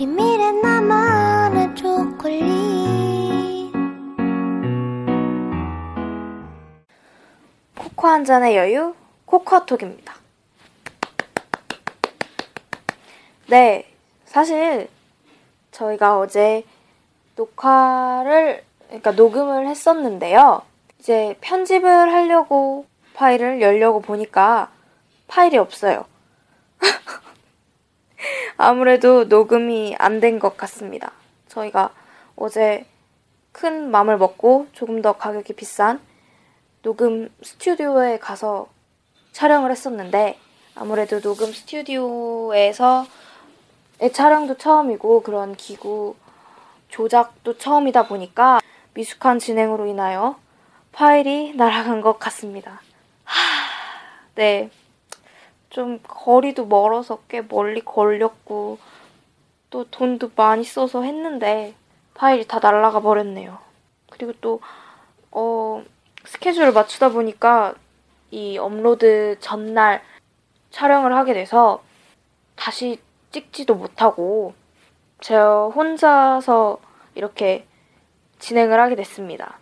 비밀의 0.00 0.62
나만의 0.62 1.74
초콜릿 1.76 2.40
코코 7.76 8.08
한 8.08 8.24
잔의 8.24 8.56
여유 8.56 8.94
코코아톡입니다. 9.26 10.14
네, 13.48 13.92
사실 14.24 14.88
저희가 15.70 16.18
어제 16.18 16.64
녹화를 17.36 18.64
그러니까 18.86 19.10
녹음을 19.10 19.68
했었는데요. 19.68 20.62
이제 20.98 21.36
편집을 21.42 22.10
하려고 22.10 22.86
파일을 23.12 23.60
열려고 23.60 24.00
보니까 24.00 24.70
파일이 25.28 25.58
없어요. 25.58 26.06
아무래도 28.62 29.24
녹음이 29.24 29.96
안 29.98 30.20
된 30.20 30.38
것 30.38 30.56
같습니다. 30.58 31.12
저희가 31.48 31.90
어제 32.36 32.84
큰 33.52 33.90
맘을 33.90 34.18
먹고 34.18 34.66
조금 34.72 35.00
더 35.00 35.14
가격이 35.14 35.54
비싼 35.54 35.98
녹음 36.82 37.30
스튜디오에 37.42 38.18
가서 38.18 38.68
촬영을 39.32 39.70
했었는데 39.70 40.38
아무래도 40.74 41.20
녹음 41.20 41.52
스튜디오에서 41.52 43.06
의 44.00 44.12
촬영도 44.12 44.56
처음이고 44.58 45.22
그런 45.22 45.56
기구 45.56 46.14
조작도 46.88 47.56
처음이다 47.58 48.08
보니까 48.08 48.60
미숙한 48.94 49.38
진행으로 49.38 49.86
인하여 49.86 50.38
파일이 50.92 51.54
날아간 51.54 52.00
것 52.02 52.18
같습니다. 52.18 52.82
하, 53.24 53.40
네. 54.34 54.70
좀 55.70 56.00
거리도 56.02 56.66
멀어서 56.66 57.20
꽤 57.28 57.40
멀리 57.40 57.80
걸렸고 57.80 58.78
또 59.70 59.84
돈도 59.84 60.32
많이 60.36 60.64
써서 60.64 61.02
했는데 61.02 61.74
파일이 62.14 62.46
다 62.46 62.58
날아가 62.58 63.00
버렸네요. 63.00 63.58
그리고 64.10 64.32
또 64.40 64.60
어, 65.30 65.82
스케줄을 66.24 66.72
맞추다 66.72 67.10
보니까 67.10 67.74
이 68.32 68.58
업로드 68.58 69.36
전날 69.40 70.02
촬영을 70.70 71.14
하게 71.14 71.34
돼서 71.34 71.82
다시 72.56 73.00
찍지도 73.30 73.74
못하고 73.76 74.54
제가 75.20 75.68
혼자서 75.68 76.80
이렇게 77.14 77.66
진행을 78.40 78.80
하게 78.80 78.96
됐습니다. 78.96 79.58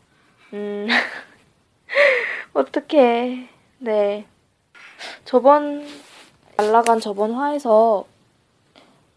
음, 0.54 0.86
어떻게, 2.54 3.48
네. 3.78 4.26
저번, 5.24 5.86
날라간 6.56 7.00
저번 7.00 7.32
화에서 7.32 8.04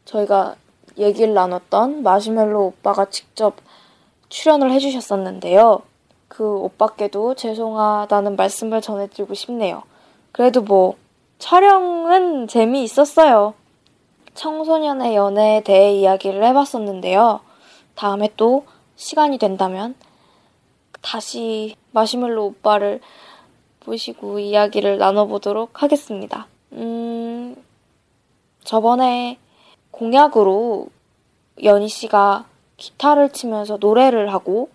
저희가 0.06 0.56
얘기를 0.98 1.34
나눴던 1.34 2.04
마시멜로 2.04 2.68
오빠가 2.68 3.06
직접 3.06 3.56
출연을 4.30 4.72
해주셨었는데요. 4.72 5.82
그 6.28 6.44
오빠께도 6.44 7.36
죄송하다는 7.36 8.36
말씀을 8.36 8.82
전해드리고 8.82 9.34
싶네요. 9.34 9.84
그래도 10.32 10.62
뭐, 10.62 10.96
촬영은 11.40 12.48
재미있었어요. 12.48 13.54
청소년의 14.34 15.16
연애에 15.16 15.62
대해 15.62 15.94
이야기를 15.96 16.44
해봤었는데요. 16.44 17.42
다음에 17.96 18.30
또 18.38 18.66
시간이 18.96 19.38
된다면 19.38 19.96
다시 21.02 21.76
마시멜로 21.92 22.46
오빠를 22.46 23.02
모시고 23.86 24.40
이야기를 24.40 24.98
나눠보도록 24.98 25.82
하겠습니다. 25.82 26.48
음, 26.74 27.56
저번에 28.64 29.38
공약으로 29.92 30.88
연희 31.64 31.88
씨가 31.88 32.46
기타를 32.78 33.32
치면서 33.32 33.78
노래를 33.80 34.34
하고 34.34 34.70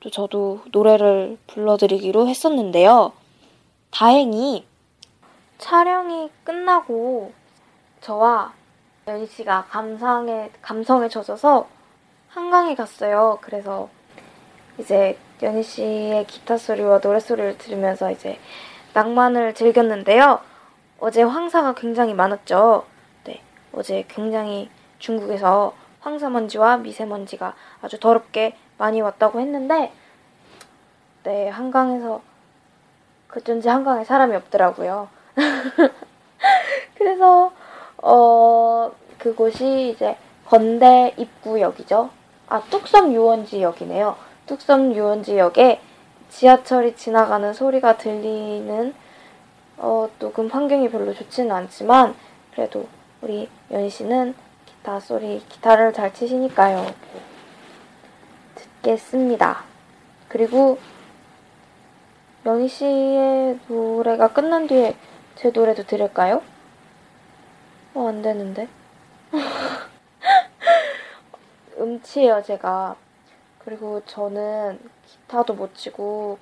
또 0.00 0.10
저도 0.10 0.60
노래를 0.72 1.38
불러드리기로 1.46 2.26
했었는데요. 2.26 3.12
다행히 3.90 4.64
촬영이 5.58 6.30
끝나고 6.42 7.32
저와 8.00 8.54
연희 9.06 9.26
씨가 9.26 9.66
감상에, 9.68 10.50
감성에 10.62 11.08
젖어서 11.08 11.68
한강에 12.28 12.74
갔어요. 12.74 13.38
그래서 13.42 13.90
이제 14.78 15.18
연희 15.42 15.62
씨의 15.62 16.26
기타 16.26 16.56
소리와 16.56 17.00
노래 17.00 17.18
소리를 17.20 17.58
들으면서 17.58 18.10
이제 18.10 18.38
낭만을 18.92 19.54
즐겼는데요. 19.54 20.40
어제 20.98 21.22
황사가 21.22 21.74
굉장히 21.74 22.14
많았죠. 22.14 22.84
네. 23.24 23.40
어제 23.72 24.04
굉장히 24.08 24.68
중국에서 24.98 25.74
황사먼지와 26.00 26.78
미세먼지가 26.78 27.54
아주 27.82 27.98
더럽게 27.98 28.56
많이 28.78 29.00
왔다고 29.00 29.40
했는데, 29.40 29.92
네, 31.22 31.48
한강에서, 31.48 32.22
그쩐지 33.28 33.68
한강에 33.68 34.04
사람이 34.04 34.34
없더라고요. 34.36 35.08
그래서, 36.96 37.52
어, 37.98 38.92
그곳이 39.18 39.90
이제 39.90 40.16
건대 40.46 41.14
입구역이죠. 41.16 42.10
아, 42.48 42.60
뚝섬 42.70 43.12
유원지역이네요. 43.12 44.29
뚝섬 44.50 44.96
유원지역에 44.96 45.80
지하철이 46.28 46.96
지나가는 46.96 47.52
소리가 47.52 47.96
들리는 47.96 48.92
어, 49.76 50.08
녹음 50.18 50.48
환경이 50.48 50.90
별로 50.90 51.14
좋지는 51.14 51.52
않지만 51.52 52.16
그래도 52.52 52.88
우리 53.20 53.48
연희 53.70 53.88
씨는 53.88 54.34
기타 54.66 54.98
소리, 54.98 55.40
기타를 55.48 55.92
잘 55.92 56.12
치시니까요. 56.12 56.84
듣겠습니다. 58.56 59.62
그리고 60.26 60.78
연희 62.44 62.66
씨의 62.66 63.60
노래가 63.68 64.32
끝난 64.32 64.66
뒤에 64.66 64.96
제 65.36 65.50
노래도 65.50 65.84
들을까요? 65.84 66.42
어, 67.94 68.08
안 68.08 68.20
되는데. 68.20 68.66
음치예요, 71.78 72.42
제가. 72.42 72.96
그리고 73.70 74.02
저는 74.04 74.80
기타도 75.06 75.54
못 75.54 75.76
치고 75.76 76.38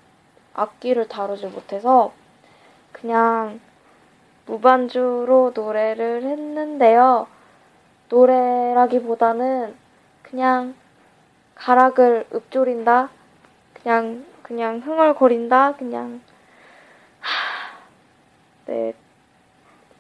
악기를 0.55 1.09
다루지 1.09 1.45
못해서 1.49 2.11
그냥 2.91 3.61
무반주로 4.47 5.53
노래를 5.55 6.23
했는데요. 6.23 7.27
노래라기보다는 8.09 9.77
그냥 10.23 10.75
가락을 11.55 12.27
읊조린다. 12.33 13.11
그냥 13.75 14.25
그냥 14.41 14.79
흥얼거린다. 14.79 15.75
그냥 15.77 16.23
하... 17.21 17.79
네. 18.65 18.95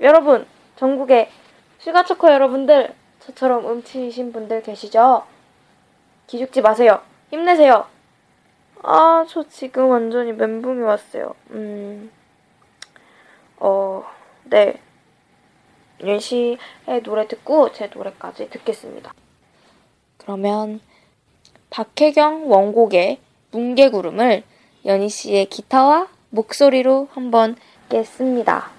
여러분, 0.00 0.46
전국의 0.76 1.28
슈가초코 1.76 2.32
여러분들, 2.32 2.94
저처럼 3.20 3.70
음치이신 3.70 4.32
분들 4.32 4.62
계시죠? 4.62 5.24
기죽지 6.26 6.62
마세요. 6.62 7.02
힘내세요. 7.30 7.86
아, 8.82 9.24
저 9.28 9.46
지금 9.48 9.88
완전히 9.90 10.32
멘붕이 10.32 10.82
왔어요. 10.82 11.34
음, 11.50 12.10
어, 13.58 14.04
네. 14.44 14.80
윤 16.04 16.20
씨의 16.20 17.02
노래 17.02 17.26
듣고 17.26 17.72
제 17.72 17.90
노래까지 17.92 18.50
듣겠습니다. 18.50 19.12
그러면 20.16 20.80
박혜경 21.70 22.50
원곡의 22.50 23.18
뭉게구름을 23.50 24.44
연희 24.86 25.08
씨의 25.08 25.46
기타와 25.46 26.08
목소리로 26.30 27.08
한번 27.12 27.56
깼습니다. 27.88 28.77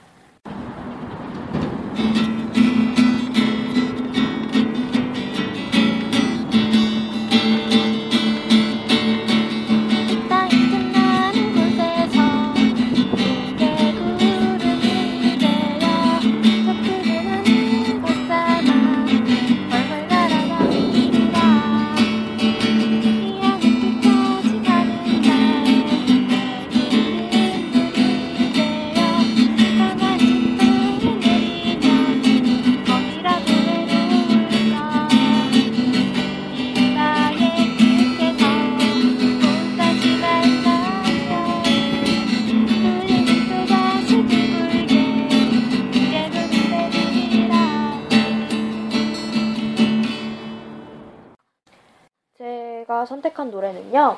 선택한 53.06 53.52
노래는요. 53.52 54.18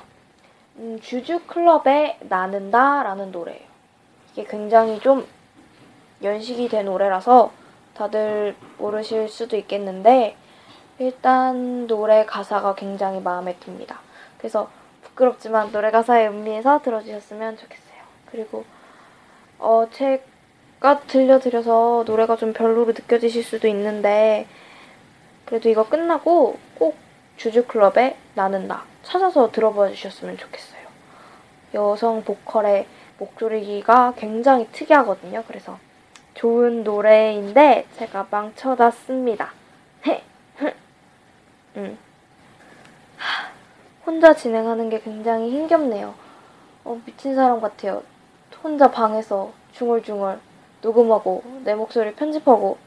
음, 0.78 1.00
주주 1.02 1.42
클럽의 1.48 2.18
나는다 2.22 3.04
라는 3.04 3.32
노래예요. 3.32 3.72
이게 4.32 4.46
굉장히 4.46 5.00
좀 5.00 5.28
연식이 6.24 6.70
된 6.70 6.86
노래라서 6.86 7.52
다들 7.94 8.56
모르실 8.78 9.28
수도 9.28 9.58
있겠는데 9.58 10.36
일단 11.00 11.88
노래 11.88 12.26
가사가 12.26 12.76
굉장히 12.76 13.20
마음에 13.20 13.58
듭니다. 13.60 14.00
그래서 14.38 14.70
부끄럽지만 15.04 15.72
노래 15.72 15.92
가사에 15.92 16.28
음미해서 16.28 16.82
들어주셨으면 16.82 17.58
좋겠어요. 17.58 18.02
그리고 18.28 18.64
어 19.60 19.88
제가 19.92 21.02
들려드려서 21.08 22.04
노래가 22.06 22.38
좀 22.38 22.54
별로로 22.54 22.86
느껴지실 22.86 23.44
수도 23.44 23.68
있는데 23.68 24.48
그래도 25.46 25.70
이거 25.70 25.88
끝나고 25.88 26.58
꼭 26.76 26.96
주주클럽에 27.38 28.18
나는 28.36 28.68
나 28.68 28.84
찾아서 29.04 29.52
들어봐 29.52 29.90
주셨으면 29.90 30.38
좋겠어요. 30.38 30.82
여성 31.74 32.24
보컬의 32.24 32.88
목소리가 33.18 34.14
굉장히 34.18 34.68
특이하거든요. 34.72 35.44
그래서 35.48 35.78
좋은 36.34 36.84
노래인데 36.84 37.86
제가 37.98 38.28
망쳐놨습니다. 38.30 39.52
음. 41.78 41.98
혼자 44.06 44.34
진행하는 44.34 44.90
게 44.90 45.00
굉장히 45.00 45.52
힘겹네요. 45.52 46.14
어, 46.84 47.02
미친 47.06 47.36
사람 47.36 47.62
같아요. 47.62 48.04
혼자 48.64 48.92
방에서 48.92 49.52
중얼중얼 49.74 50.40
녹음하고 50.82 51.44
내 51.64 51.76
목소리 51.76 52.14
편집하고 52.14 52.78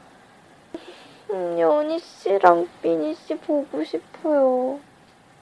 음, 1.35 1.59
연희 1.59 1.99
씨랑 1.99 2.69
미니 2.81 3.13
씨 3.13 3.35
보고 3.37 3.83
싶어요. 3.83 4.79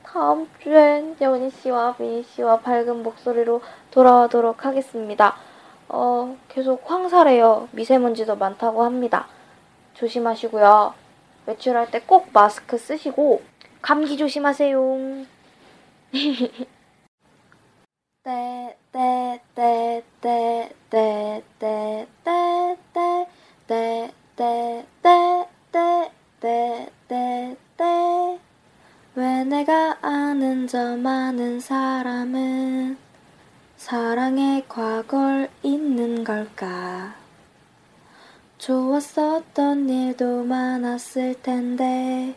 다음 0.04 0.50
주엔 0.60 1.16
연희 1.22 1.52
씨와 1.52 1.96
미니 2.00 2.24
씨와 2.24 2.60
밝은 2.62 3.04
목소리로 3.04 3.62
돌아오도록 3.92 4.66
하겠습니다. 4.66 5.36
어, 5.90 6.36
계속 6.50 6.90
황사래요. 6.90 7.70
미세먼지도 7.74 8.36
많다고 8.36 8.84
합니다. 8.84 9.28
조심하시고요. 9.94 10.94
외출할 11.46 11.92
때 11.92 12.00
꼭 12.08 12.30
마스크 12.34 12.78
쓰시고 12.78 13.42
감기 13.82 14.18
조심하세요. 14.18 14.80
왜 29.16 29.44
내가 29.44 29.96
아는 30.02 30.66
저 30.66 30.98
많은 30.98 31.60
사람은 31.60 32.98
사랑의 33.78 34.66
과거를 34.68 35.50
있는 35.62 36.24
걸까? 36.24 37.14
좋았었던 38.58 39.88
일도 39.88 40.46
많았을 40.46 41.40
텐데 41.44 42.36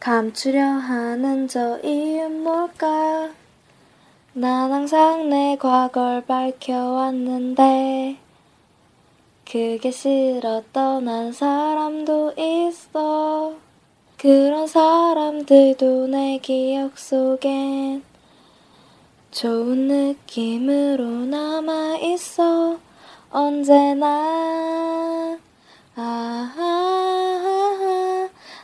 감추려 0.00 0.60
하는 0.60 1.46
저 1.46 1.78
이유 1.80 2.28
뭘까? 2.28 3.30
난 4.32 4.72
항상 4.72 5.28
내 5.28 5.56
과거를 5.56 6.26
밝혀왔는데 6.26 8.18
그게 9.50 9.90
싫어 9.90 10.62
떠난 10.72 11.32
사람도 11.32 12.34
있어. 12.38 13.54
그런 14.16 14.68
사람들도 14.68 16.06
내 16.06 16.38
기억 16.38 16.96
속엔 16.96 18.04
좋은 19.32 19.88
느낌으로 19.88 21.04
남아 21.04 21.96
있어. 21.96 22.78
언제나. 23.32 25.36
아하하 25.96 27.40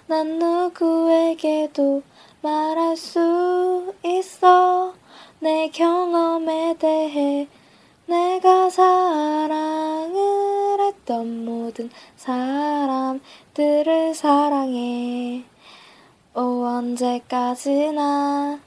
난 0.06 0.38
누구에게도 0.38 2.02
말할 2.42 2.96
수 2.96 3.92
있어. 4.04 4.94
내 5.40 5.68
경험에 5.68 6.76
대해 6.78 7.48
내가 8.06 8.70
사 8.70 9.45
했던 11.06 11.44
모든 11.44 11.88
사람들을 12.16 14.12
사랑해 14.14 15.44
오 16.34 16.64
언제까지나 16.64 18.58